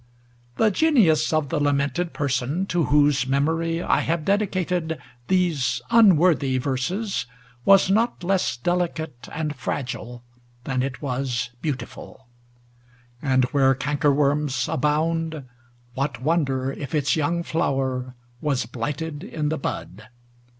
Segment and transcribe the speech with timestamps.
[0.57, 7.27] The genius of the lamented person to whose memory I have dedicated these unworthy verses
[7.65, 10.23] was not less delicate and fragile
[10.63, 12.25] than it was beautiful;
[13.21, 15.43] and where cankerworms abound
[15.93, 20.07] what wonder if its young flower was blighted in the bud